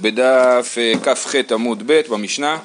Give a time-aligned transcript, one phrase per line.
[0.00, 2.58] בדף אה, כ"ח עמוד ב' במשנה,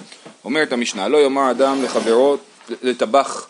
[0.45, 2.37] אומרת המשנה, לא יאמר אדם לחברו,
[2.83, 3.47] לטבח,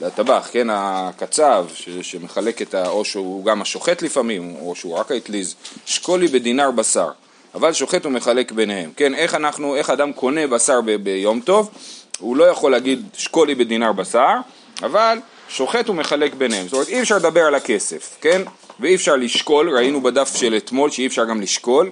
[0.00, 2.88] לטבח, כן, הקצב ש, שמחלק את ה...
[2.88, 5.54] או שהוא גם השוחט לפעמים, או שהוא רק האטליז,
[5.86, 7.08] שקולי בדינר בשר,
[7.54, 11.70] אבל שוחט ומחלק ביניהם, כן, איך אנחנו, איך אדם קונה בשר ב, ביום טוב,
[12.18, 14.34] הוא לא יכול להגיד שקולי בדינר בשר,
[14.82, 15.18] אבל
[15.48, 18.42] שוחט ומחלק ביניהם, זאת אומרת אי אפשר לדבר על הכסף, כן,
[18.80, 21.90] ואי אפשר לשקול, ראינו בדף של אתמול שאי אפשר גם לשקול,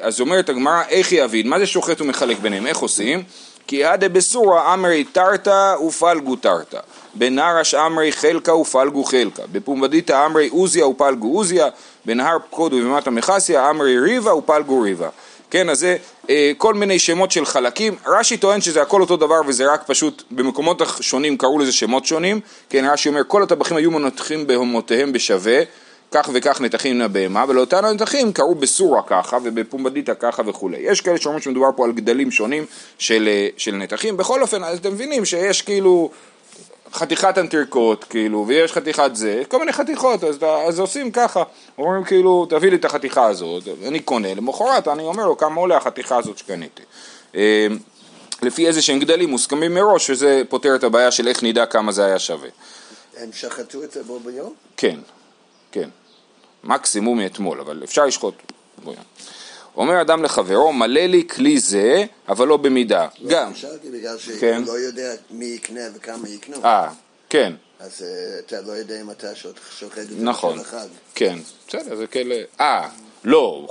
[0.00, 1.48] אז אומרת הגמרא, איך יבין?
[1.48, 2.66] מה זה שוחט ומחלק ביניהם?
[2.66, 3.22] איך עושים?
[3.66, 6.78] כי עדה בסורה אמרי תרתא ופלגו תרתא,
[7.14, 11.68] בנרש אמרי חלקה ופלגו חלקה, בפומבדיתא אמרי עוזיה ופלגו עוזיה,
[12.04, 15.08] בנהר פקוד ובמטה מכסיה אמרי ריבה ופלגו ריבה.
[15.50, 15.96] כן, אז זה
[16.30, 17.94] אה, כל מיני שמות של חלקים.
[18.06, 22.40] רש"י טוען שזה הכל אותו דבר וזה רק פשוט במקומות שונים קראו לזה שמות שונים.
[22.70, 25.60] כן, רש"י אומר כל הטבחים היו מנתחים בהומותיהם בשווה.
[26.10, 30.78] כך וכך נתחים לבהמה, ולאותן הנתחים קראו בסורה ככה ובפומבדיתא ככה וכולי.
[30.80, 32.66] יש כאלה שאומרים שמדובר פה על גדלים שונים
[32.98, 36.10] של, אה, של נתחים, בכל אופן, אתם מבינים שיש כאילו
[36.92, 41.42] חתיכת אנטרקוט, כאילו, ויש חתיכת זה, כל מיני חתיכות, אז, אז עושים ככה,
[41.78, 45.76] אומרים כאילו, תביא לי את החתיכה הזאת, אני קונה, למחרת אני אומר לו כמה עולה
[45.76, 46.82] החתיכה הזאת שקניתי.
[47.34, 47.66] אה,
[48.42, 52.04] לפי איזה שהם גדלים מוסכמים מראש, וזה פותר את הבעיה של איך נדע כמה זה
[52.04, 52.48] היה שווה.
[53.16, 54.54] הם שחטו את זה בו ביום?
[54.76, 54.96] כן.
[55.76, 55.88] כן,
[56.64, 58.34] מקסימום מאתמול, אבל אפשר לשחוט.
[59.76, 63.08] אומר אדם לחברו, מלא לי כלי זה, אבל לא במידה.
[63.20, 63.54] לא, גם.
[63.54, 64.62] שאלתי בגלל שהוא כן.
[64.66, 66.64] לא יודע מי יקנה וכמה יקנו.
[66.64, 66.88] אה,
[67.28, 69.26] כן, אז אה, אתה לא יודע אם אתה
[69.78, 70.52] שוחט את זה נכון.
[70.52, 70.86] בשביל אחד.
[71.14, 71.38] כן,
[71.68, 72.42] בסדר, זה כאלה...
[72.60, 72.88] אה,
[73.24, 73.66] לא,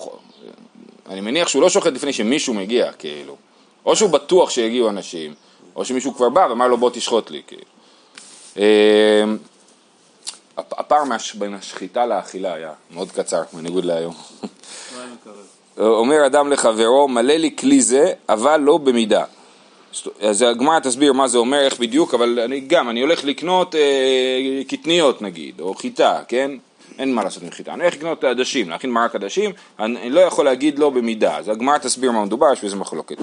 [1.10, 3.38] אני מניח שהוא לא שוחט לפני שמישהו מגיע, כאילו.
[3.86, 5.34] או שהוא בטוח שיגיעו אנשים,
[5.76, 7.66] או שמישהו כבר בא ואמר לו בוא תשחוט לי, כאילו.
[10.58, 11.04] הפ- הפער
[11.36, 14.14] בין השחיטה לאכילה היה מאוד קצר, בניגוד להיום.
[15.78, 19.24] אומר אדם לחברו, מלא לי כלי זה, אבל לא במידה.
[20.22, 23.82] אז הגמרא תסביר מה זה אומר, איך בדיוק, אבל אני גם, אני הולך לקנות אה,
[24.68, 26.52] קטניות נגיד, או חיטה, כן?
[27.00, 27.74] אין מה לעשות עם חיטה.
[27.74, 31.38] אני הולך לקנות עדשים, להכין מרק עדשים, אני, אני לא יכול להגיד לא במידה.
[31.38, 33.16] אז הגמרא תסביר מה מדובר, יש בזה מחלוקת.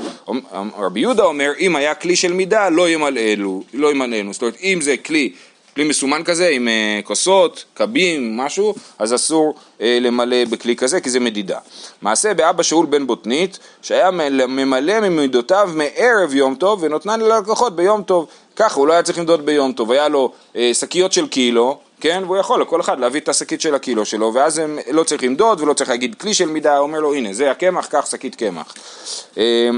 [0.78, 4.32] רבי יהודה אומר, אם היה כלי של מידה, לא ימלאנו, לא ימלאנו.
[4.32, 5.32] זאת אומרת, אם זה כלי
[5.75, 11.10] כלי מסומן כזה עם אה, כוסות, קבים, משהו, אז אסור אה, למלא בכלי כזה כי
[11.10, 11.59] זה מדידה.
[12.03, 18.03] מעשה באבא שאול בן בוטנית, שהיה מל- ממלא ממידותיו מערב יום טוב ונותנן ללקוחות ביום
[18.03, 18.27] טוב.
[18.56, 22.22] ככה, הוא לא היה צריך למדוד ביום טוב, היה לו אה, שקיות של קילו, כן,
[22.27, 25.60] והוא יכול לכל אחד להביא את השקית של הקילו שלו, ואז הם לא צריך למדוד
[25.60, 28.75] ולא צריך להגיד כלי של מידה, הוא אומר לו הנה זה הקמח, קח שקית קמח.
[29.39, 29.71] אה,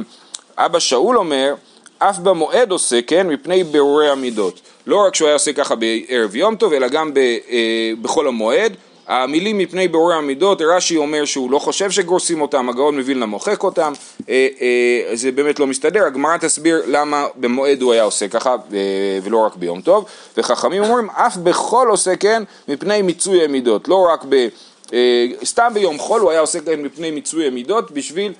[0.56, 1.54] אבא שאול אומר,
[1.98, 4.60] אף במועד עושה כן מפני בירורי המידות.
[4.86, 8.76] לא רק שהוא היה עושה ככה בערב יום טוב, אלא גם ב, אה, בחול המועד.
[9.06, 13.92] המילים מפני בירורי המידות, רש"י אומר שהוא לא חושב שגורסים אותם, הגאון מווילנה מוחק אותם,
[14.28, 19.18] אה, אה, זה באמת לא מסתדר, הגמרא תסביר למה במועד הוא היה עושה ככה אה,
[19.22, 20.04] ולא רק ביום טוב,
[20.36, 24.48] וחכמים אומרים אף בחול עושה כן מפני מיצוי המידות, לא רק ב...
[24.92, 28.32] אה, סתם ביום חול הוא היה עושה כן מפני מיצוי המידות בשביל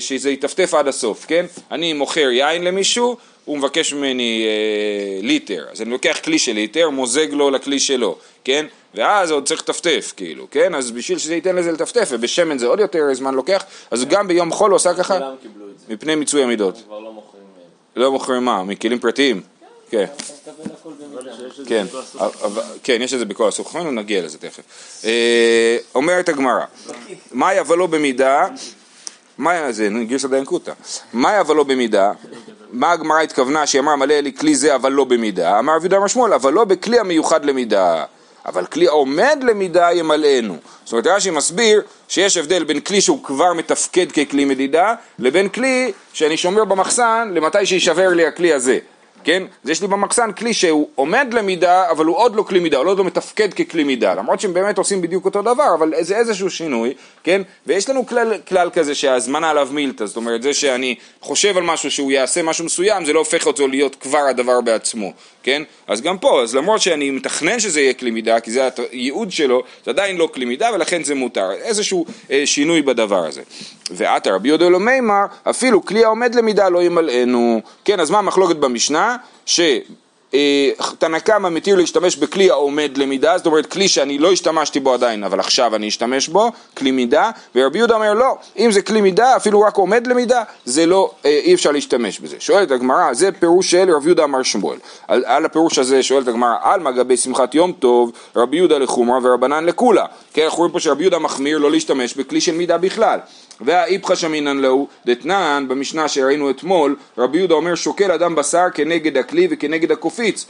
[0.00, 1.46] שזה יטפטף עד הסוף, כן?
[1.70, 6.90] אני מוכר יין למישהו, הוא מבקש ממני אה, ליטר, אז אני לוקח כלי של ליטר,
[6.90, 8.66] מוזג לו לכלי שלו, כן?
[8.94, 10.74] ואז עוד צריך לטפטף, כאילו, כן?
[10.74, 14.50] אז בשביל שזה ייתן לזה לטפטף, ובשמן זה עוד יותר זמן לוקח, אז גם ביום
[14.50, 15.18] חול הוא עושה ככה,
[15.88, 16.82] מפני מיצוי המידות.
[16.90, 17.42] לא מוכרים
[17.96, 18.64] אה, לא מוכרים מה?
[18.64, 19.40] מכלים פרטיים?
[19.90, 20.04] כן.
[20.46, 21.32] הכל במידה.
[21.66, 21.86] כן,
[22.82, 24.62] כן, יש את זה בכל חכמים, נגיע לזה תכף.
[25.04, 26.64] אה, אומרת הגמרא,
[27.32, 28.48] מאי אבל לא במידה,
[29.38, 29.88] מאי זה?
[30.08, 30.72] גרסא דיינקותא,
[31.14, 32.12] מאי אבל לא במידה,
[32.72, 36.06] מה הגמרא התכוונה שהיא אמרה מלא לי כלי זה אבל לא במידה, אמר רבי אמר
[36.06, 38.04] שמואל אבל לא בכלי המיוחד למידה,
[38.46, 40.56] אבל כלי העומד למידה ימלאנו.
[40.84, 45.92] זאת אומרת רש"י מסביר שיש הבדל בין כלי שהוא כבר מתפקד ככלי מדידה, לבין כלי
[46.12, 48.78] שאני שומר במחסן למתי שישבר לי הכלי הזה.
[49.24, 49.42] כן?
[49.64, 52.86] אז יש לי במחסן כלי שהוא עומד למידה, אבל הוא עוד לא כלי מידה, הוא
[52.86, 56.50] עוד לא מתפקד ככלי מידה, למרות שהם באמת עושים בדיוק אותו דבר, אבל זה איזשהו
[56.50, 57.42] שינוי, כן?
[57.66, 61.90] ויש לנו כלל, כלל כזה שהזמנה עליו מילתא, זאת אומרת, זה שאני חושב על משהו
[61.90, 65.12] שהוא יעשה משהו מסוים, זה לא הופך אותו להיות כבר הדבר בעצמו,
[65.44, 65.62] כן?
[65.86, 69.62] אז גם פה, אז למרות שאני מתכנן שזה יהיה כלי מידה, כי זה הייעוד שלו,
[69.84, 73.42] זה עדיין לא כלי מידה, ולכן זה מותר, איזשהו אה, שינוי בדבר הזה.
[73.90, 77.60] ועתה רבי יהודה לא מימר, אפילו כלי העומד למידה לא ימלאנו.
[77.84, 79.16] כן, אז מה המחלוקת במשנה?
[80.32, 85.24] שתנא קמא מתיר להשתמש בכלי העומד למידה, זאת אומרת כלי שאני לא השתמשתי בו עדיין,
[85.24, 89.36] אבל עכשיו אני אשתמש בו, כלי מידה, ורבי יהודה אומר לא, אם זה כלי מידה,
[89.36, 92.36] אפילו רק עומד למידה, זה לא, אה, אי אפשר להשתמש בזה.
[92.38, 94.78] שואלת הגמרא, זה פירוש של רבי יהודה אמר שמואל.
[95.08, 99.64] על, על הפירוש הזה שואלת הגמרא, עלמא גבי שמחת יום טוב, רבי יהודה לחומרה ורבנן
[99.64, 100.04] לקולה.
[100.32, 103.18] כן, אנחנו רואים פה שרבי יהודה מחמיר לא להשתמש בכלי של מידה בכלל.
[103.60, 109.48] והאיפכא שמינן להו דתנן במשנה שראינו אתמול רבי יהודה אומר שוקל אדם בשר כנגד הכלי
[109.50, 110.46] וכנגד הקופיץ.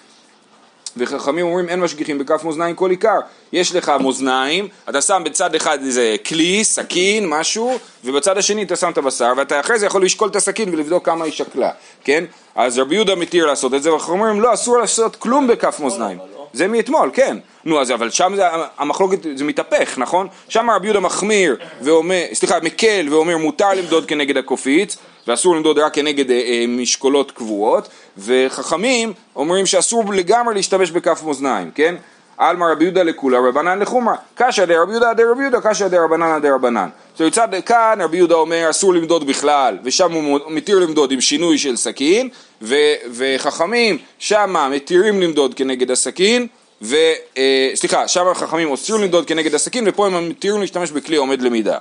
[0.96, 3.18] וחכמים אומרים אין משגיחים בכף מאזניים כל עיקר.
[3.52, 8.90] יש לך מאזניים, אתה שם בצד אחד איזה כלי, סכין, משהו ובצד השני אתה שם
[8.90, 11.70] את הבשר ואתה אחרי זה יכול לשקול את הסכין ולבדוק כמה היא שקלה,
[12.04, 12.24] כן?
[12.54, 16.18] אז רבי יהודה מתיר לעשות את זה וחכמים אומרים לא אסור לעשות כלום בכף מאזניים
[16.54, 17.36] זה מאתמול, כן.
[17.64, 18.42] נו, אז אבל שם זה,
[18.78, 20.26] המחלוקת, זה מתהפך, נכון?
[20.48, 24.96] שם רבי יהודה מחמיר ואומר, סליחה, מקל ואומר מותר למדוד כנגד הקופיץ
[25.28, 31.70] ואסור למדוד רק כנגד אה, אה, משקולות קבועות וחכמים אומרים שאסור לגמרי להשתמש בכף מאזניים,
[31.74, 31.94] כן?
[32.38, 34.14] עלמא רבי יהודה לכולה רבנן לחומרא.
[34.34, 36.88] קשיא דרבי יהודה דרבי יהודה קשיא דרבנן דרבנן
[37.18, 41.58] זאת אומרת כאן רבי יהודה אומר אסור למדוד בכלל ושם הוא מתיר למדוד עם שינוי
[41.58, 42.28] של סכין
[42.62, 46.46] ו- וחכמים שמה מתירים למדוד כנגד הסכין
[46.82, 46.96] ו...
[47.38, 51.78] אה, סליחה, שם החכמים אוסרים למדוד כנגד הסכין ופה הם מתירים להשתמש בכלי עומד למידה.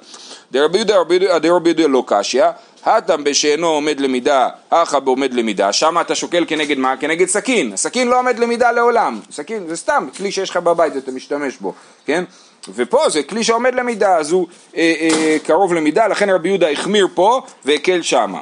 [0.52, 2.46] דרבי יהודה דרבי יהודה לא קשיא
[2.86, 6.98] הטם בשאינו עומד למידה, הכא בעומד למידה, שם אתה שוקל כנגד מה?
[6.98, 7.74] כנגד סכין.
[7.74, 9.20] הסכין לא עומד למידה לעולם.
[9.32, 11.74] סכין זה סתם כלי שיש לך בבית ואתה משתמש בו,
[12.06, 12.24] כן?
[12.76, 17.08] ופה זה כלי שעומד למידה, אז הוא אה, אה, קרוב למידה, לכן רבי יהודה החמיר
[17.14, 18.42] פה והקל שמה.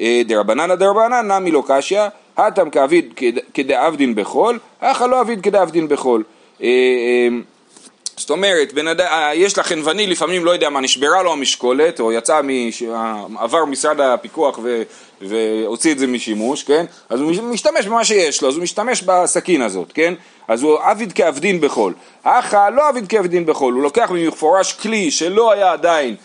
[0.00, 2.02] אה, דרבנן דרבנן נמי לא קשיא,
[2.36, 3.20] הטם כאביד
[3.54, 6.22] כדאבדין בחול, הכא לא אביד כדאבדין בחול.
[6.62, 7.28] אה, אה,
[8.20, 12.40] זאת אומרת, אדם, אה, יש לחנווני לפעמים, לא יודע מה, נשברה לו המשקולת, או יצא,
[12.44, 12.82] מש,
[13.38, 14.82] עבר משרד הפיקוח ו,
[15.20, 16.84] והוציא את זה משימוש, כן?
[17.08, 20.14] אז הוא משתמש במה שיש לו, אז הוא משתמש בסכין הזאת, כן?
[20.48, 21.94] אז הוא עביד כעבדין בחול.
[22.22, 26.16] אחא לא עביד כעבדין בחול, הוא לוקח במפורש כלי שלא היה עדיין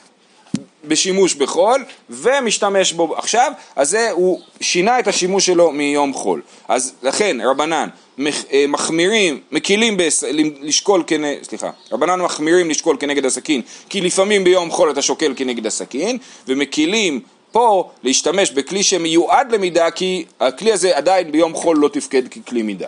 [0.88, 6.42] בשימוש בחול ומשתמש בו עכשיו, אז זה הוא שינה את השימוש שלו מיום חול.
[6.68, 7.90] אז לכן רבנן
[8.20, 10.24] אה, מחמירים, מקילים בס...
[10.62, 15.66] לשקול כנגד, סליחה, רבנן מחמירים לשקול כנגד הסכין כי לפעמים ביום חול אתה שוקל כנגד
[15.66, 16.18] הסכין
[16.48, 17.20] ומקילים
[17.52, 22.88] פה להשתמש בכלי שמיועד למידה כי הכלי הזה עדיין ביום חול לא תפקד ככלי מידה.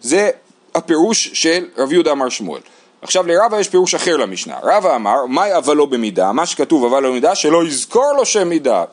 [0.00, 0.30] זה
[0.74, 2.60] הפירוש של רב יהודה אמר שמואל.
[3.02, 4.54] עכשיו לרבה יש פירוש אחר למשנה.
[4.62, 6.32] רבה אמר, מהי אבל לא במידה?
[6.32, 8.84] מה שכתוב אבל לא במידה, שלא יזכור לו שם מידה.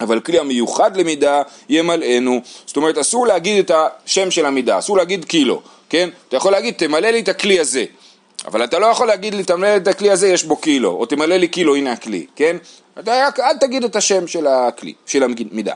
[0.00, 2.40] אבל כלי המיוחד למידה ימלאנו.
[2.66, 3.70] זאת אומרת, אסור להגיד את
[4.04, 6.08] השם של המידה, אסור להגיד קילו, כן?
[6.28, 7.84] אתה יכול להגיד, תמלא לי את הכלי הזה.
[8.46, 11.06] אבל אתה לא יכול להגיד לי, תמלא לי את הכלי הזה, יש בו קילו, או
[11.06, 12.56] תמלא לי קילו, הנה הכלי, כן?
[12.98, 15.74] אתה רק, אל תגיד את השם של הכלי, של המידה.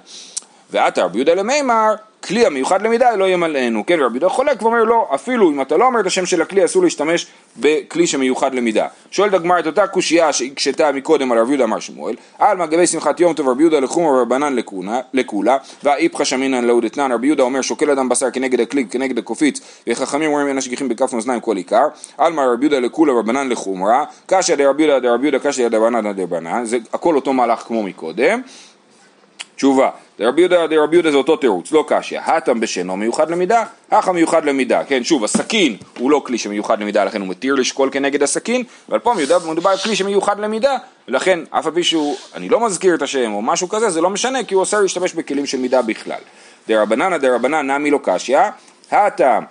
[0.74, 1.94] ועתה רבי יהודה למימר,
[2.24, 5.86] כלי המיוחד למידה לא ימלאנו, כן, רבי יהודה חולק ואומר לא, אפילו אם אתה לא
[5.86, 7.26] אומר את השם של הכלי אסור להשתמש
[7.56, 8.86] בכלי שמיוחד למידה.
[9.10, 13.20] שואלת הגמרא את אותה קושייה שהקשתה מקודם על רבי יהודה אמר שמואל, על מגבי שמחת
[13.20, 14.56] יום טוב רבי יהודה לחום ורבנן
[15.12, 19.60] לקולה, והאיפכא שמינן לאוד אתנן, רבי יהודה אומר שוקל אדם בשר כנגד הכלי כנגד הקופיץ,
[19.88, 21.86] וחכמים אומרים אין השגיחים בכף מאזניים כל עיקר,
[22.18, 26.78] עלמא רבי יהודה לקולה ורבנן לחומרה, קשיא דרבי יהודה דרבי יהודה קשיא דרבנן דרבנן, זה
[26.92, 28.40] הכל אותו מהלך כמו מקודם.
[29.56, 34.10] תשובה, דרבי יהודה דרבי יהודה זה אותו תירוץ, לא קשיא, הטם בשנו מיוחד למידה, הכא
[34.10, 38.22] מיוחד למידה, כן שוב הסכין הוא לא כלי שמיוחד למידה לכן הוא מתיר לשקול כנגד
[38.22, 39.14] הסכין, אבל פה
[39.48, 40.76] מדובר על כלי שמיוחד למידה,
[41.08, 44.10] ולכן אף על פי שהוא, אני לא מזכיר את השם או משהו כזה, זה לא
[44.10, 46.20] משנה כי הוא אוסר להשתמש בכלים של מידה בכלל.
[46.68, 48.38] דרבננה דרבנן נמי לא קשיא
[48.94, 49.44] הטעם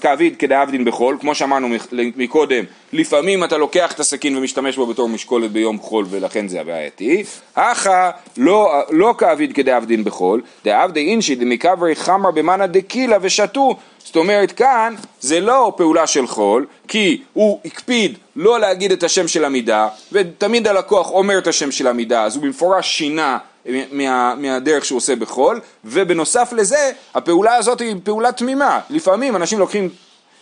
[0.00, 5.50] כאביד כדאבדין בחול, כמו שאמרנו מקודם, לפעמים אתה לוקח את הסכין ומשתמש בו בתור משקולת
[5.50, 7.24] ביום חול ולכן זה הבעייתי,
[7.56, 14.52] הכא לא, לא כאביד כדאבדין בחול, דאבדי אינשי דמקברי חמר במאנה דקילה ושתו, זאת אומרת
[14.52, 19.88] כאן זה לא פעולה של חול, כי הוא הקפיד לא להגיד את השם של המידה,
[20.12, 25.16] ותמיד הלקוח אומר את השם של המידה, אז הוא במפורש שינה מה, מהדרך שהוא עושה
[25.16, 28.80] בחול, ובנוסף לזה, הפעולה הזאת היא פעולה תמימה.
[28.90, 29.90] לפעמים אנשים לוקחים,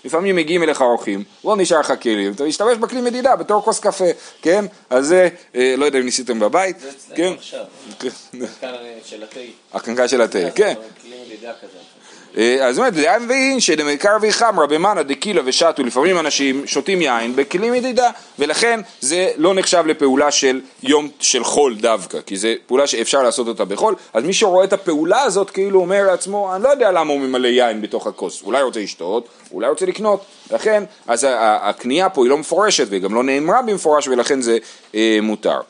[0.04, 4.04] לפעמים מגיעים אליך אורחים, לא נשאר לך כלים, אתה משתמש בכלי מדידה בתור כוס קפה,
[4.42, 4.64] כן?
[4.90, 7.32] אז זה, אה, לא יודע אם ניסיתם בבית, זה אצלנו כן?
[7.38, 7.64] עכשיו.
[8.00, 9.40] הקנקן של התה.
[9.74, 10.74] הקנקן של התה, כן.
[11.02, 11.95] כלי מדידה כזה.
[12.36, 17.72] אה, אז אומרת, דעה מבין שדמקר וחמרא במאנה דקילה ושתו, לפעמים אנשים שותים יין בכלים
[17.72, 23.22] מדידה, ולכן זה לא נחשב לפעולה של יום של חול דווקא, כי זו פעולה שאפשר
[23.22, 26.92] לעשות אותה בחול, אז מי שרואה את הפעולה הזאת כאילו אומר לעצמו, אני לא יודע
[26.92, 32.08] למה הוא ממלא יין בתוך הכוס, אולי רוצה לשתות, אולי רוצה לקנות, לכן, אז הקנייה
[32.08, 34.58] פה היא לא מפורשת וגם לא נאמרה במפורש ולכן זה
[34.94, 35.60] אה, מותר.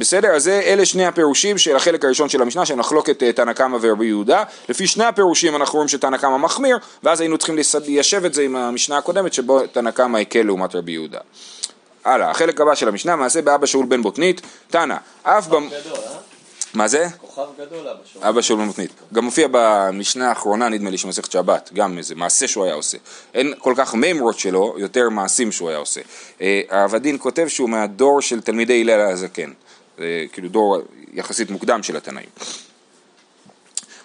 [0.00, 0.28] בסדר?
[0.28, 3.78] אז זה, אלה שני הפירושים של החלק הראשון של המשנה, של מחלוקת אה, תנא קמא
[3.80, 4.42] ורבי יהודה.
[4.68, 8.56] לפי שני הפירושים אנחנו רואים שתנא קמא מחמיר, ואז היינו צריכים ליישב את זה עם
[8.56, 11.18] המשנה הקודמת, שבו תנא קמא הקל לעומת רבי יהודה.
[12.04, 14.40] הלאה, החלק הבא של המשנה, מעשה באבא שאול בן בוטנית,
[14.70, 15.68] תנא, אף במ...
[15.72, 15.78] אה?
[16.74, 17.06] מה זה?
[17.20, 18.28] כוכב גדול אבא שלו.
[18.28, 18.90] אבא שלו במתנית.
[19.14, 22.98] גם מופיע במשנה האחרונה, נדמה לי, של מסכת שבת, גם איזה מעשה שהוא היה עושה.
[23.34, 26.00] אין כל כך מימרות שלו, יותר מעשים שהוא היה עושה.
[26.40, 29.50] אה, הרב הדין כותב שהוא מהדור של תלמידי הלל הזקן.
[30.00, 30.78] זה כאילו דור
[31.14, 32.28] יחסית מוקדם של התנאים.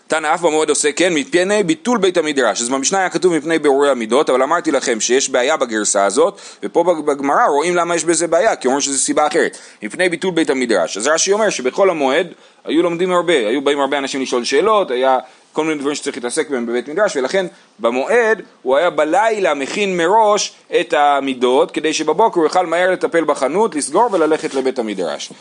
[0.07, 2.61] תנא אף במועד עושה כן מפני ביטול בית המדרש.
[2.61, 6.83] אז במשנה היה כתוב מפני בירורי המידות, אבל אמרתי לכם שיש בעיה בגרסה הזאת, ופה
[6.83, 9.57] בגמרא רואים למה יש בזה בעיה, כי אומרים שזו סיבה אחרת.
[9.83, 10.97] מפני ביטול בית המדרש.
[10.97, 12.27] אז רש"י אומר שבכל המועד
[12.65, 15.19] היו לומדים הרבה, היו באים הרבה אנשים לשאול שאלות, היה
[15.53, 17.45] כל מיני דברים שצריך להתעסק בהם בבית מדרש, ולכן
[17.79, 23.75] במועד הוא היה בלילה מכין מראש את המידות, כדי שבבוקר הוא יוכל מהר לטפל בחנות,
[23.75, 25.31] לסגור וללכת לבית המדרש.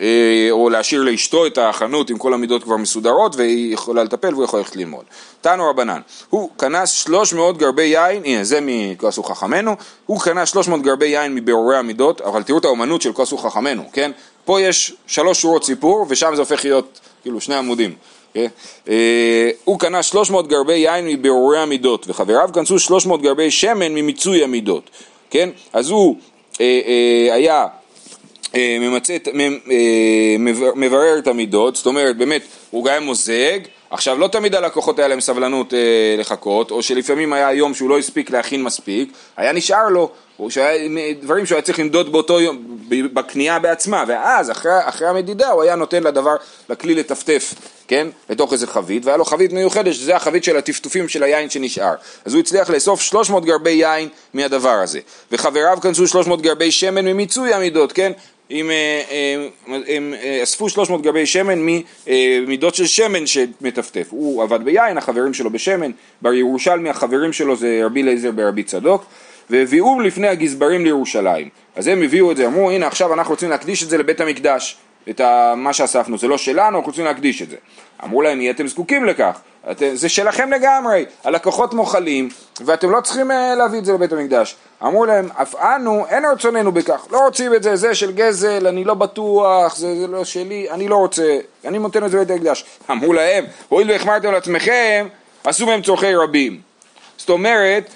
[0.00, 4.44] אה, או להשאיר לאשתו את החנות עם כל המידות כבר מסודרות והיא יכולה לטפל והוא
[4.44, 5.04] יכול ללכת ללמוד.
[5.40, 6.00] תנו רבנן,
[6.30, 9.76] הוא קנה 300 גרבי יין, הנה זה מכעסו חכמנו,
[10.06, 14.10] הוא קנה 300 גרבי יין מבירורי המידות, אבל תראו את האומנות של כעסו חכמנו, כן?
[14.44, 17.94] פה יש שלוש שורות סיפור ושם זה הופך להיות כאילו שני עמודים.
[18.34, 18.46] כן?
[18.88, 24.90] אה, הוא קנה 300 גרבי יין מבירורי המידות וחבריו כנסו 300 גרבי שמן ממיצוי המידות,
[25.30, 25.48] כן?
[25.72, 26.16] אז הוא
[26.60, 27.66] אה, היה
[28.80, 30.36] ממצה, אה,
[30.76, 33.58] מברר את המידות, זאת אומרת באמת הוא גם מוזג,
[33.90, 35.78] עכשיו לא תמיד הלקוחות היה להם סבלנות אה,
[36.18, 40.88] לחכות, או שלפעמים היה יום שהוא לא הספיק להכין מספיק, היה נשאר לו, או שהיה
[41.22, 45.74] דברים שהוא היה צריך למדוד באותו יום, בקנייה בעצמה, ואז אחרי, אחרי המדידה הוא היה
[45.74, 46.36] נותן לדבר,
[46.68, 47.54] לכלי לטפטף,
[47.88, 51.94] כן, לתוך איזה חבית, והיה לו חבית מיוחדת, שזה החבית של הטפטופים של היין שנשאר.
[52.24, 55.00] אז הוא הצליח לאסוף 300 גרבי יין מהדבר הזה,
[55.32, 58.12] וחבריו כנסו 300 גרבי שמן ממיצוי המידות, כן,
[58.50, 59.46] אם אה, אה,
[59.88, 61.66] הם אה, אספו 300 גבי שמן
[62.06, 64.06] ממידות של שמן שמטפטף.
[64.10, 65.90] הוא עבד ביין, החברים שלו בשמן,
[66.22, 69.04] בר ירושלמי החברים שלו זה רבי אליעזר ברבי צדוק,
[69.50, 71.48] והביאו לפני הגזברים לירושלים.
[71.76, 74.76] אז הם הביאו את זה, אמרו הנה עכשיו אנחנו רוצים להקדיש את זה לבית המקדש,
[75.10, 75.20] את
[75.56, 77.56] מה שאספנו, זה לא שלנו, אנחנו רוצים להקדיש את זה.
[78.04, 79.40] אמרו להם מי אתם זקוקים לכך?
[79.70, 82.28] את, זה שלכם לגמרי, הלקוחות מוחלים
[82.64, 84.56] ואתם לא צריכים אה, להביא את זה לבית המקדש.
[84.82, 88.84] אמרו להם, אף אנו אין רצוננו בכך, לא רוצים את זה, זה של גזל, אני
[88.84, 92.64] לא בטוח, זה, זה לא שלי, אני לא רוצה, אני נותן את זה לבית המקדש.
[92.90, 95.08] אמרו להם, הואיל והחמרתם לעצמכם,
[95.44, 96.60] עשו מהם צורכי רבים.
[97.16, 97.94] זאת אומרת,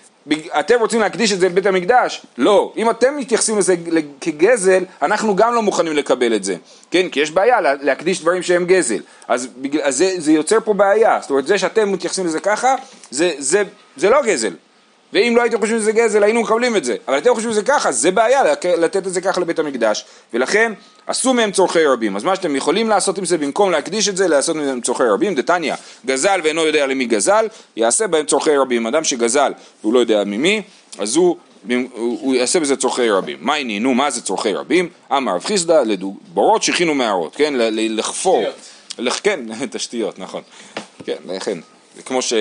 [0.60, 2.22] אתם רוצים להקדיש את זה לבית המקדש?
[2.38, 2.72] לא.
[2.76, 3.74] אם אתם מתייחסים לזה
[4.20, 6.56] כגזל, אנחנו גם לא מוכנים לקבל את זה.
[6.90, 7.08] כן?
[7.08, 9.00] כי יש בעיה להקדיש דברים שהם גזל.
[9.28, 9.48] אז,
[9.82, 11.18] אז זה, זה יוצר פה בעיה.
[11.20, 12.74] זאת אומרת, זה שאתם מתייחסים לזה ככה,
[13.10, 13.62] זה, זה,
[13.96, 14.54] זה לא גזל.
[15.12, 17.92] ואם לא הייתם חושבים שזה גזל היינו מקבלים את זה, אבל אתם חושבים שזה ככה,
[17.92, 20.72] זה בעיה לתת את זה ככה לבית המקדש, ולכן
[21.06, 22.16] עשו מהם צורכי רבים.
[22.16, 25.34] אז מה שאתם יכולים לעשות עם זה, במקום להקדיש את זה, לעשות מהם צורכי רבים,
[25.34, 25.74] דתניא,
[26.06, 28.86] גזל ואינו יודע למי גזל, יעשה בהם צורכי רבים.
[28.86, 29.52] אדם שגזל
[29.82, 30.62] והוא לא יודע ממי,
[30.98, 31.36] אז הוא
[31.94, 33.38] הוא יעשה בזה צורכי רבים.
[33.40, 34.88] מה עניינו, מה זה צורכי רבים?
[35.12, 35.82] אמר רב חיסדא,
[36.34, 38.44] בורות שכינו מערות, כן, לחפור.
[38.96, 39.20] תשתיות.
[39.22, 39.40] כן,
[39.70, 40.42] תשתיות, נכון.
[41.04, 41.58] כן, לכן,
[42.04, 42.32] כמו ש...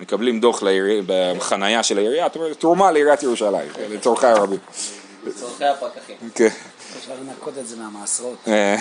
[0.00, 0.62] מקבלים דוח
[1.06, 4.58] בחנייה של העירייה, אומרת, תרומה לעיריית ירושלים, לצורכי הרבים.
[5.26, 6.16] לצורכי הפקחים.
[6.34, 6.48] כן.
[6.98, 8.36] אפשר לנקות את זה מהמעשרות.
[8.48, 8.76] אה.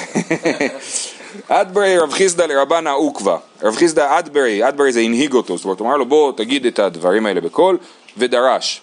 [1.61, 3.37] אדברי רב חיסדא לרבנה עוקבא.
[3.63, 6.79] רב חיסדא אדברי, אדברי זה הנהיג אותו, זאת אומרת, הוא אמר לו בוא תגיד את
[6.79, 7.77] הדברים האלה בקול,
[8.17, 8.81] ודרש.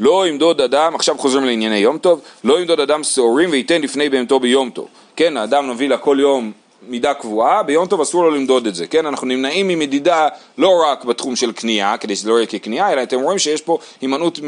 [0.00, 4.40] לא ימדוד אדם, עכשיו חוזרים לענייני יום טוב, לא ימדוד אדם שעורים וייתן לפני בהמתו
[4.40, 4.88] ביום טוב.
[5.16, 8.86] כן, האדם מביא לה כל יום מידה קבועה, ביום טוב אסור לו למדוד את זה,
[8.86, 9.06] כן?
[9.06, 13.20] אנחנו נמנעים ממדידה לא רק בתחום של קנייה, כדי שזה לא יהיה כקנייה, אלא אתם
[13.20, 14.38] רואים שיש פה הימנעות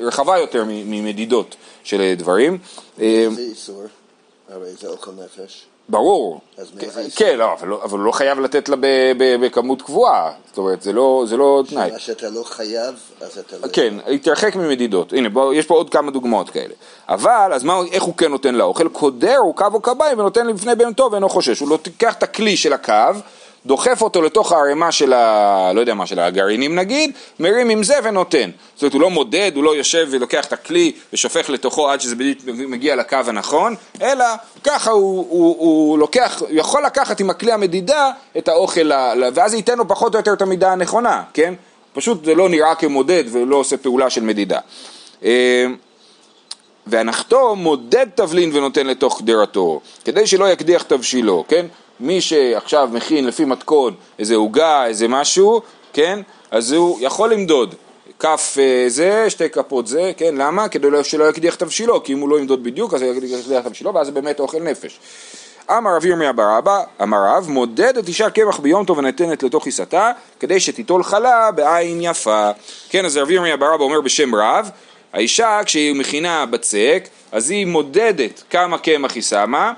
[0.00, 2.58] רחבה יותר ממדידות של דברים.
[2.98, 3.82] איזה איסור?
[4.48, 5.66] הרי זה אוכל נפש.
[5.88, 6.40] ברור.
[6.58, 7.26] אז מאיזה איסור?
[7.26, 8.86] כן, לא, אבל, לא, אבל לא חייב לתת לה ב,
[9.18, 11.90] ב, בכמות קבועה, זאת אומרת, זה לא, זה לא תנאי.
[11.90, 13.68] מה שאתה לא חייב, אז אתה לא...
[13.72, 15.12] כן, להתרחק ממדידות.
[15.12, 16.74] הנה, בוא, יש פה עוד כמה דוגמאות כאלה.
[17.08, 18.88] אבל, אז מה, איך הוא כן נותן לאוכל?
[18.88, 21.60] קודר הוא קו או קביים ונותן לפני בהמתו ואינו חושש.
[21.60, 22.92] הוא לא תיקח את הכלי של הקו,
[23.66, 25.72] דוחף אותו לתוך הערימה של ה...
[25.74, 28.50] לא יודע מה, של הגרעינים נגיד, מרים עם זה ונותן.
[28.74, 32.14] זאת אומרת, הוא לא מודד, הוא לא יושב ולוקח את הכלי ושופך לתוכו עד שזה
[32.14, 34.24] בדיוק מגיע לקו הנכון, אלא
[34.64, 38.90] ככה הוא, הוא, הוא לוקח, הוא יכול לקחת עם הכלי המדידה את האוכל,
[39.34, 41.54] ואז ייתן לו פחות או יותר את המידה הנכונה, כן?
[41.92, 44.58] פשוט זה לא נראה כמודד ולא עושה פעולה של מדידה.
[45.24, 45.66] אה,
[46.86, 51.66] והנחתו מודד תבלין ונותן לתוך קדרתו, כדי שלא יקדיח תבשילו, כן?
[52.00, 55.60] מי שעכשיו מכין לפי מתכון איזה עוגה, איזה משהו,
[55.92, 56.20] כן?
[56.50, 57.74] אז הוא יכול למדוד
[58.18, 60.34] כף אה, זה, שתי כפות זה, כן?
[60.34, 60.68] למה?
[60.68, 63.94] כדי לא- שלא יקדיח תבשילו, כי אם הוא לא ימדוד בדיוק אז הוא יקדיח תבשילו
[63.94, 65.00] ואז זה באמת אוכל נפש.
[65.70, 70.12] אמר רב ירמיה בר אבא, אמר רב, מודדת אישה קמח ביום טוב ונתנת לתוך עיסתה,
[70.40, 72.50] כדי שתיטול חלה בעין יפה.
[72.88, 74.70] כן, אז רב ירמיה בר אבא אומר בשם רב,
[75.12, 79.72] האישה כשהיא מכינה בצק, אז היא מודדת כמה קמח היא שמה,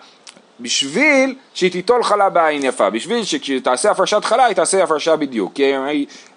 [0.60, 5.72] בשביל שהיא תיטול חלה בעין יפה, בשביל שכשתעשה הפרשת חלה היא תעשה הפרשה בדיוק, כי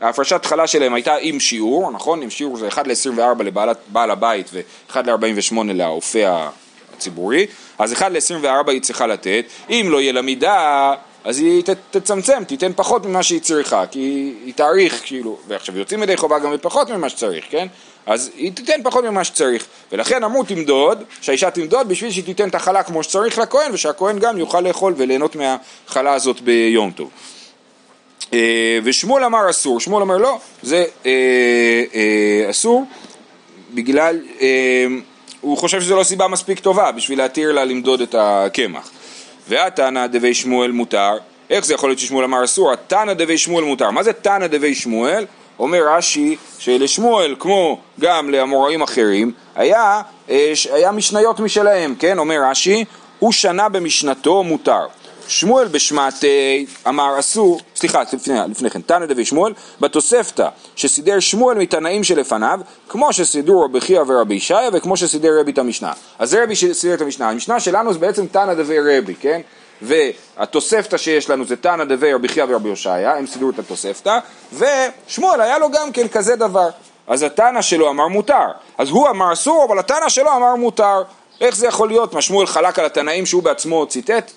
[0.01, 2.21] הפרשת חלה שלהם הייתה עם שיעור, נכון?
[2.21, 6.47] עם שיעור זה 1 ל-24 לבעל הבית ו-1 ל-48 לאופה
[6.93, 7.45] הציבורי,
[7.79, 12.43] אז 1 ל-24 היא צריכה לתת, אם לא יהיה לה מידה אז היא ת, תצמצם,
[12.47, 16.53] תיתן פחות ממה שהיא צריכה, כי היא, היא תאריך, כאילו, ועכשיו יוצאים ידי חובה גם
[16.53, 17.67] בפחות ממה שצריך, כן?
[18.05, 22.55] אז היא תיתן פחות ממה שצריך, ולכן אמרו תמדוד, שהאישה תמדוד בשביל שהיא תיתן את
[22.55, 27.09] החלה כמו שצריך לכהן, ושהכהן גם יוכל לאכול וליהנות מהחלה הזאת ביום טוב.
[28.33, 31.11] אה, ושמואל אמר אסור, שמואל אמר לא, זה אה,
[31.95, 32.85] אה, אסור,
[33.73, 34.19] בגלל,
[35.41, 38.91] הוא חושב שזו לא סיבה מספיק טובה בשביל להתיר לה למדוד את הקמח.
[39.51, 41.17] והתנא דבי שמואל מותר,
[41.49, 42.71] איך זה יכול להיות ששמואל אמר אסור?
[42.71, 43.91] התנא דבי שמואל מותר.
[43.91, 45.25] מה זה תנא דבי שמואל?
[45.59, 52.17] אומר רש"י שלשמואל כמו גם לאמוראים אחרים היה, אה, היה משניות משלהם, כן?
[52.17, 52.85] אומר רש"י
[53.19, 54.85] הוא שנה במשנתו מותר.
[55.31, 62.03] שמואל בשמעתי אמר אסור, סליחה, לפני, לפני כן, תנא דבי שמואל, בתוספתא שסידר שמואל מתנאים
[62.03, 62.59] שלפניו,
[62.89, 65.93] כמו שסידרו רבי חייא ורבי ישעיה וכמו שסידר רבי את המשנה.
[66.19, 67.29] אז זה רבי שסידר את המשנה.
[67.29, 69.41] המשנה שלנו זה בעצם תנא דבי רבי, כן?
[69.81, 74.19] והתוספתא שיש לנו זה תנא דבי רבי חייא ורבי ישעיה, הם סידרו את התוספתא,
[74.53, 76.69] ושמואל היה לו גם כן כזה דבר.
[77.07, 78.47] אז התנא שלו אמר מותר,
[78.77, 81.03] אז הוא אמר אסור, אבל התנא שלו אמר מותר.
[81.41, 82.13] איך זה יכול להיות?
[82.13, 84.31] מה שמואל חלק על התנאים שהוא בעצמו ציטט?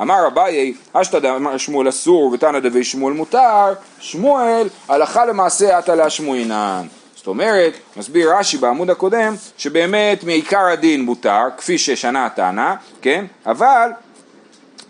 [0.00, 6.86] אמר אביי, אשתא דאמר שמואל אסור ותנא דבי שמואל מותר, שמואל הלכה למעשה עתה להשמועינן.
[7.16, 13.24] זאת אומרת, מסביר רש"י בעמוד הקודם, שבאמת מעיקר הדין מותר, כפי ששנה התנא, כן?
[13.46, 13.90] אבל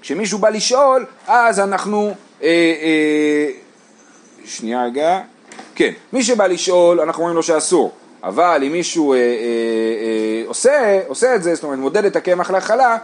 [0.00, 2.14] כשמישהו בא לשאול, אז אנחנו...
[2.42, 2.48] אה,
[2.82, 3.50] אה,
[4.44, 5.20] שנייה רגע,
[5.74, 7.92] כן, מי שבא לשאול, אנחנו אומרים לו שאסור.
[8.22, 12.50] אבל אם מישהו אה, אה, אה, עושה, עושה את זה, זאת אומרת מודד את הקמח
[12.50, 12.98] להכלה,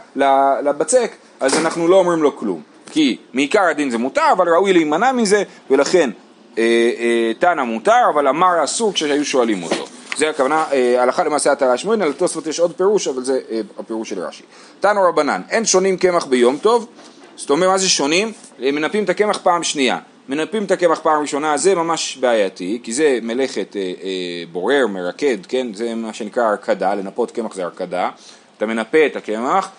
[0.62, 2.62] לבצק, אז אנחנו לא אומרים לו כלום.
[2.90, 6.10] כי מעיקר הדין זה מותר, אבל ראוי להימנע מזה, ולכן
[6.58, 6.62] אה,
[6.98, 9.84] אה, תנא מותר, אבל אמר אסור כשהיו שואלים אותו.
[10.16, 14.10] זה הכוונה, אה, הלכה למעשה התרה שמואל, לתוספות יש עוד פירוש, אבל זה אה, הפירוש
[14.10, 14.42] של רש"י.
[14.80, 16.86] תנו רבנן, אין שונים קמח ביום טוב,
[17.36, 18.32] זאת אומרת מה זה שונים?
[18.58, 19.98] מנפים את הקמח פעם שנייה.
[20.28, 25.38] מנפים את הקמח פעם ראשונה, זה ממש בעייתי, כי זה מלאכת אה, אה, בורר, מרקד,
[25.48, 25.74] כן?
[25.74, 28.10] זה מה שנקרא הרכדה, לנפות קמח זה הרכדה.
[28.56, 29.70] אתה מנפה את הקמח,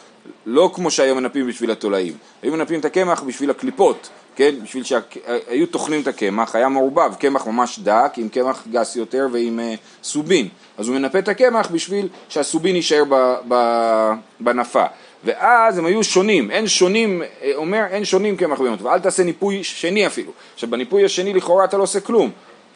[0.46, 4.56] לא כמו שהיום מנפים בשביל התולעים, היו מנפים את הקמח בשביל הקליפות, כן?
[4.64, 9.60] בשביל שהיו טוחנים את הקמח, היה מעורבב, קמח ממש דק, עם קמח גס יותר ועם
[9.60, 10.48] uh, סובין.
[10.78, 13.56] אז הוא מנפה את הקמח בשביל שהסובין יישאר ב, ב,
[14.40, 14.86] בנפה.
[15.26, 19.24] ואז הם היו שונים, אין שונים, אה, אומר אין שונים קמח ביום טוב, אל תעשה
[19.24, 20.32] ניפוי שני אפילו.
[20.54, 22.32] עכשיו בניפוי השני לכאורה אתה לא עושה כלום.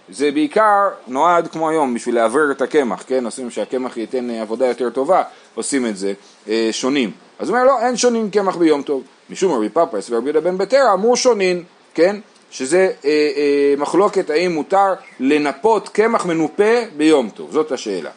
[0.10, 3.26] זה בעיקר נועד כמו היום בשביל לעבר את הקמח, כן?
[3.26, 5.24] עושים שהקמח ייתן אה, עבודה יותר טובה,
[5.56, 6.14] עושים את זה
[6.72, 7.12] שונים.
[7.40, 9.04] אז הוא אומר לא, אין שונים קמח ביום טוב.
[9.30, 12.20] משום רבי פפס ורבי יהודה בן בטרה אמרו שונים, כן?
[12.52, 18.10] שזה אה, אה, מחלוקת האם מותר לנפות קמח מנופה ביום טוב, זאת השאלה.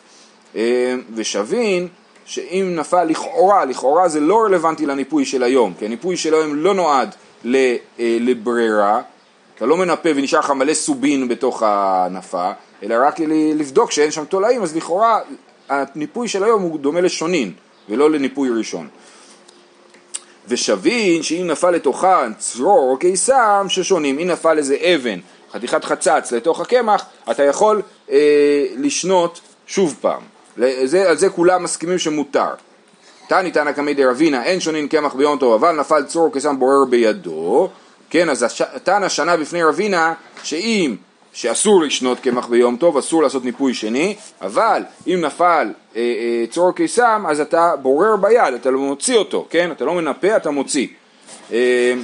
[0.56, 1.88] אה, ושבין
[2.24, 6.74] שאם נפל לכאורה, לכאורה זה לא רלוונטי לניפוי של היום, כי הניפוי של היום לא
[6.74, 7.14] נועד
[7.54, 9.00] אה, לברירה,
[9.56, 12.50] אתה לא מנפה ונשאר לך מלא סובין בתוך הנפה,
[12.82, 13.20] אלא רק
[13.54, 15.20] לבדוק שאין שם תולעים, אז לכאורה
[15.68, 17.52] הניפוי של היום הוא דומה לשונין,
[17.88, 18.88] ולא לניפוי ראשון.
[20.48, 25.18] ושבין שאם נפל לתוכה צרור או קיסם ששונים, אם נפל איזה אבן,
[25.52, 30.22] חתיכת חצץ לתוך הקמח, אתה יכול אה, לשנות שוב פעם.
[30.84, 32.50] זה, על זה כולם מסכימים שמותר.
[33.30, 36.84] תני תנא קמי דרבינה אין שונין קמח ביום טוב אבל נפל צרור או קיסם בורר
[36.84, 37.68] בידו
[38.10, 40.96] כן אז תנא שנה בפני רבינה שאם
[41.32, 46.72] שאסור לשנות קמח ביום טוב, אסור לעשות ניפוי שני, אבל אם נפל אה, אה, צרור
[46.72, 49.70] קיסם, אז אתה בורר ביד, אתה לא מוציא אותו, כן?
[49.72, 50.86] אתה לא מנפה, אתה מוציא.
[51.52, 51.94] אה,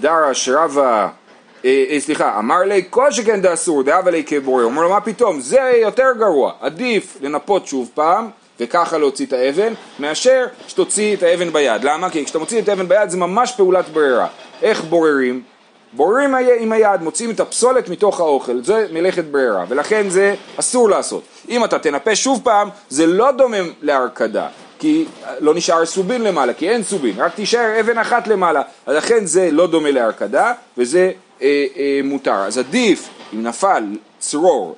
[0.00, 1.08] דרש רבה,
[1.64, 5.40] אה, אה, סליחה, אמר לי כל שכן דאסור, דאבה לי כבורר, אומר לו מה פתאום,
[5.40, 8.28] זה יותר גרוע, עדיף לנפות שוב פעם,
[8.60, 11.84] וככה להוציא את האבן, מאשר שתוציא את האבן ביד.
[11.84, 12.10] למה?
[12.10, 14.26] כי כשאתה מוציא את האבן ביד זה ממש פעולת ברירה.
[14.62, 15.42] איך בוררים?
[15.92, 21.22] בוררים עם היד, מוציאים את הפסולת מתוך האוכל, זה מלאכת ברירה, ולכן זה אסור לעשות.
[21.48, 25.04] אם אתה תנפה שוב פעם, זה לא דומם להרקדה, כי
[25.40, 29.48] לא נשאר סובין למעלה, כי אין סובין, רק תישאר אבן אחת למעלה, אז לכן זה
[29.52, 32.34] לא דומה להרקדה, וזה אה, אה, מותר.
[32.34, 33.84] אז עדיף, אם נפל
[34.18, 34.76] צרור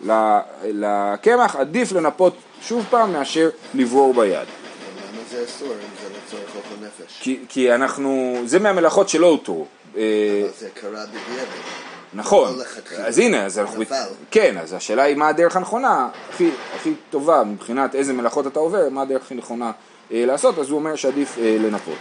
[0.63, 4.33] לקמח, עדיף לנפות שוב פעם מאשר לברור ביד.
[4.33, 7.19] למה זה אסור אם זה לצורך אוכל נפש?
[7.21, 9.67] כי, כי אנחנו, זה מהמלאכות שלא הותרו.
[9.99, 11.89] אה, זה קרה בדיעבד.
[12.15, 12.55] נכון,
[12.97, 13.83] אז הנה, אז אנחנו,
[14.31, 18.89] כן, אז השאלה היא מה הדרך הנכונה, הכי, הכי טובה מבחינת איזה מלאכות אתה עובר,
[18.91, 19.71] מה הדרך הכי נכונה
[20.13, 21.95] אה, לעשות, אז הוא אומר שעדיף אה, לנפות.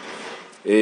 [0.68, 0.74] אה,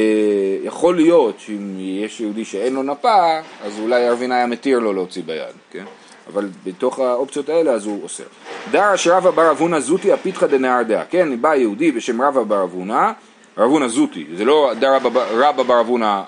[0.63, 5.23] יכול להיות שאם יש יהודי שאין לו נפה, אז אולי ארבין היה מתיר לו להוציא
[5.25, 5.85] ביד, כן?
[6.27, 8.23] אבל בתוך האופציות האלה אז הוא אוסר.
[8.71, 11.41] דרא שרבא בר אבונה זוטי הפיתחא דנהר דעה, כן?
[11.41, 13.13] בא יהודי בשם רבא בר אבונה,
[13.57, 14.71] רב אבונה זוטי, זה לא
[15.31, 16.23] רבא בר אבונה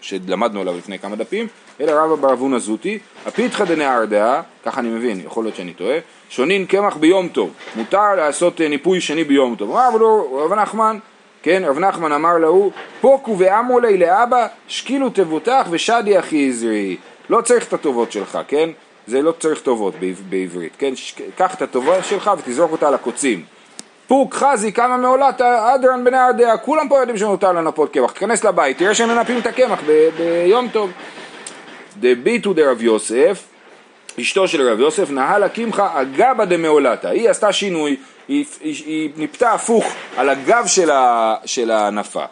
[0.00, 1.46] שלמדנו עליו לפני כמה דפים,
[1.80, 5.98] אלא רבא בר אבונה זוטי, הפיתחא דנהר דעה, ככה אני מבין, יכול להיות שאני טועה,
[6.30, 9.70] שונין קמח ביום טוב, מותר לעשות אה, ניפוי שני ביום טוב.
[9.70, 10.98] אמר לו רב נחמן,
[11.42, 16.96] כן, רב נחמן אמר להוא, פוקו ואמרו לי לאבא, שקילו תבותך ושדי אחי עזרי.
[17.30, 18.70] לא צריך את הטובות שלך, כן?
[19.06, 20.92] זה לא צריך טובות בעב- בעברית, כן?
[21.36, 23.44] קח את הטובה שלך ותזרוק אותה על הקוצים.
[24.10, 28.78] פוק חזי כמה מעולת אדרן בני ארדיה, כולם פה יודעים שמותר לנפות קמח, תיכנס לבית,
[28.78, 29.80] תראה שהם מנפים את הקמח
[30.16, 30.90] ביום טוב.
[32.00, 33.44] דביטו דרב יוסף,
[34.20, 37.96] אשתו של רב יוסף, נהלה קמחא אגבא דמעולתא, היא עשתה שינוי,
[38.28, 39.84] היא, היא, היא ניפתה הפוך
[40.16, 42.24] על הגב של, ה, של הנפה.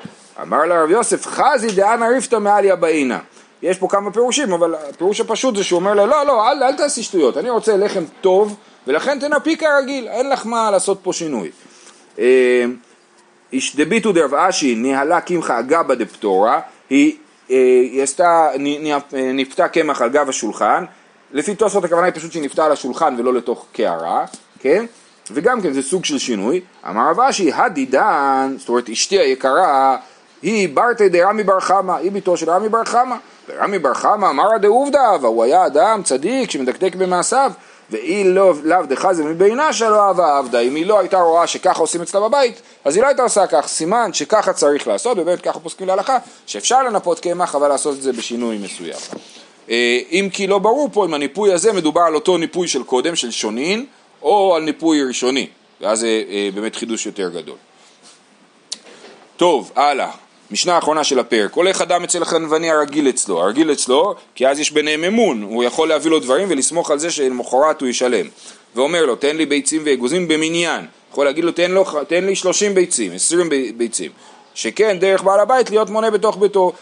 [0.43, 3.19] אמר לה רב יוסף, חזי דאנא ריפתא מעליא באינה.
[3.63, 6.73] יש פה כמה פירושים, אבל הפירוש הפשוט זה שהוא אומר לה, לא, לא, אל, אל
[6.73, 11.51] תעשי שטויות, אני רוצה לחם טוב, ולכן תנפי כרגיל, אין לך מה לעשות פה שינוי.
[12.19, 12.65] אה,
[13.53, 17.17] איש דביטו דרב אשי ניהלה קמחא אגבא דפטורה, היא,
[17.51, 17.57] אה,
[18.03, 18.49] עשתה,
[19.35, 20.85] נפתה קמח על גב השולחן,
[21.33, 24.25] לפי תוספות הכוונה היא פשוט שהיא נפתה על השולחן ולא לתוך קערה,
[24.61, 24.87] כן?
[25.31, 26.61] וגם כן זה סוג של שינוי.
[26.89, 29.97] אמר רב אשי, הדידן, זאת אומרת אשתי היקרה,
[30.43, 33.17] היא ברתא דרמי בר חמא, היא בתו של רמי בר חמא.
[33.49, 37.53] ורמי בר חמא אמרא דעובדא, והוא היה אדם צדיק שמדקדק במעשיו,
[37.91, 42.03] ואי לא לאו דחזה מבינה שלא אהבה עבדה, אם היא לא הייתה רואה שככה עושים
[42.03, 45.87] אצלה בבית, אז היא לא הייתה עושה כך, סימן שככה צריך לעשות, ובאמת ככה פוסקים
[45.87, 48.99] להלכה, שאפשר לנפות קמח, אבל לעשות את זה בשינוי מסוים.
[49.71, 53.17] אה, אם כי לא ברור פה אם הניפוי הזה מדובר על אותו ניפוי של קודם,
[53.17, 53.87] של שונין,
[54.23, 55.47] או על ניפוי ראשוני,
[55.81, 57.57] ואז זה אה, באמת חידוש יותר גדול.
[59.37, 60.11] טוב, הלאה.
[60.51, 61.53] משנה האחרונה של הפרק.
[61.53, 65.89] הולך אדם אצל החנווני הרגיל אצלו, הרגיל אצלו, כי אז יש ביניהם אמון, הוא יכול
[65.89, 68.27] להביא לו דברים ולסמוך על זה שלמחרת הוא ישלם.
[68.75, 70.87] ואומר לו, תן לי ביצים ואגוזים במניין.
[71.11, 74.11] יכול להגיד לו, תן, לו, תן לי 30 ביצים, 20 ב- ביצים.
[74.55, 76.73] שכן, דרך בעל הבית להיות מונה בתוך ביתו.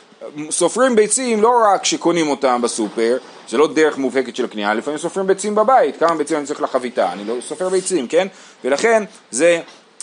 [0.50, 5.26] סופרים ביצים לא רק שקונים אותם בסופר, זה לא דרך מובהקת של קנייה, לפעמים סופרים
[5.26, 8.28] ביצים בבית, כמה ביצים אני צריך לחביתה, אני לא סופר ביצים, כן?
[8.64, 9.60] ולכן זה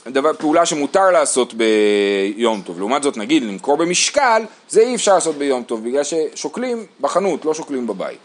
[0.08, 2.80] דבר, פעולה שמותר לעשות ביום טוב.
[2.80, 7.54] לעומת זאת, נגיד, למכור במשקל, זה אי אפשר לעשות ביום טוב, בגלל ששוקלים בחנות, לא
[7.54, 8.18] שוקלים בבית.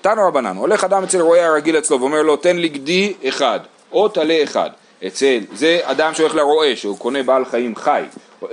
[0.00, 3.60] תנו רבנן, הולך אדם אצל רועה הרגיל אצלו ואומר לו, תן לי גדי אחד,
[3.92, 4.70] או טלה אחד.
[5.06, 8.02] אצל, זה אדם שהולך לרועה, שהוא קונה בעל חיים חי.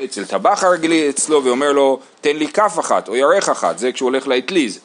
[0.04, 4.10] אצל טבח הרגילי אצלו ואומר לו, תן לי כף אחת, או ירך אחת, זה כשהוא
[4.10, 4.80] הולך לאטליז.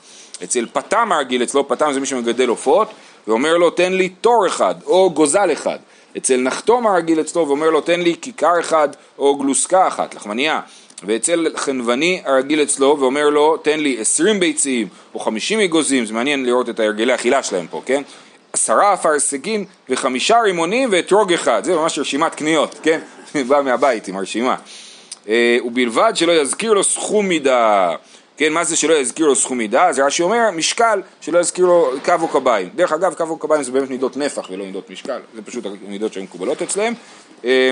[0.45, 2.89] אצל פתם הרגיל אצלו, פתם זה מי שמגדל עופות,
[3.27, 5.79] ואומר לו, תן לי תור אחד, או גוזל אחד.
[6.17, 10.61] אצל נחתום הרגיל אצלו ואומר לו תן לי כיכר אחד או גלוסקה אחת, לחמניה.
[11.05, 16.47] ואצל חנווני הרגיל אצלו ואומר לו תן לי עשרים ביצים או חמישים אגוזים, זה מעניין
[16.47, 18.03] לראות את הרגלי אכילה שלהם פה, כן?
[18.53, 23.01] עשרה אפרסקים וחמישה רימונים ואתרוג אחד, זה ממש רשימת קניות, כן?
[23.49, 24.57] בא מהבית עם הרשימה.
[25.29, 27.95] אה, ובלבד שלא יזכיר לו סכום מידה.
[28.37, 29.89] כן, מה זה שלא יזכיר לו סכום מידה?
[29.89, 32.69] אז רש"י אומר, משקל, שלא יזכיר לו קו או קביים.
[32.75, 36.13] דרך אגב, קו או קביים זה באמת מידות נפח ולא מידות משקל, זה פשוט המידות
[36.13, 36.93] שהן מקובלות אצלם.
[37.45, 37.71] אה,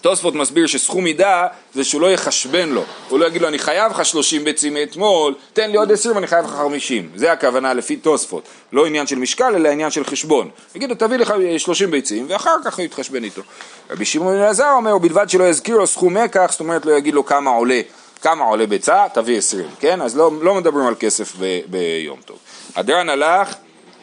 [0.00, 3.92] תוספות מסביר שסכום מידה זה שהוא לא יחשבן לו, הוא לא יגיד לו אני חייב
[3.92, 7.96] לך 30 ביצים מאתמול, תן לי עוד 20 אני חייב לך 50, זה הכוונה לפי
[7.96, 12.26] תוספות, לא עניין של משקל אלא עניין של חשבון, יגיד לו תביא לך 30 ביצים
[12.28, 13.42] ואחר כך הוא יתחשבן איתו.
[13.90, 17.26] רבי שמעון אלעזר אומר ובלבד שלא יזכיר לו סכום מקח, זאת אומרת לא יגיד לו
[17.26, 17.80] כמה עולה,
[18.22, 20.00] כמה עולה ביצה, תביא 20, כן?
[20.00, 22.38] אז לא, לא מדברים על כסף ב, ביום טוב.
[22.76, 23.54] הדרן הלך,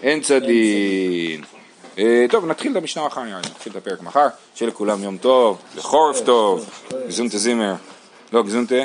[0.03, 1.43] אין צדין.
[1.97, 6.21] אה, טוב, נתחיל את המשנה מחר נתחיל את הפרק מחר, שיהיה לכולם יום טוב, לחורף
[6.21, 6.69] טוב,
[7.07, 7.73] גזונטה זימר,
[8.33, 8.75] לא גזונטה,